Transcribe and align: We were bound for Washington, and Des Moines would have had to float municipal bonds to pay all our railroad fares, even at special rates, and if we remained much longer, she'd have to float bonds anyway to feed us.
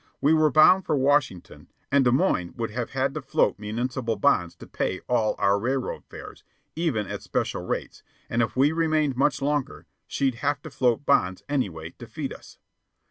We 0.19 0.33
were 0.33 0.49
bound 0.49 0.83
for 0.87 0.97
Washington, 0.97 1.69
and 1.91 2.03
Des 2.03 2.09
Moines 2.11 2.55
would 2.55 2.71
have 2.71 2.89
had 2.89 3.13
to 3.13 3.21
float 3.21 3.59
municipal 3.59 4.15
bonds 4.15 4.55
to 4.55 4.65
pay 4.65 4.99
all 5.01 5.35
our 5.37 5.59
railroad 5.59 6.05
fares, 6.05 6.43
even 6.75 7.05
at 7.05 7.21
special 7.21 7.61
rates, 7.63 8.01
and 8.27 8.41
if 8.41 8.55
we 8.55 8.71
remained 8.71 9.15
much 9.15 9.43
longer, 9.43 9.85
she'd 10.07 10.35
have 10.41 10.59
to 10.63 10.71
float 10.71 11.05
bonds 11.05 11.43
anyway 11.47 11.91
to 11.99 12.07
feed 12.07 12.33
us. 12.33 12.57